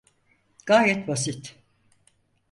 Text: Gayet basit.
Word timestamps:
Gayet 0.65 1.07
basit. 1.07 1.57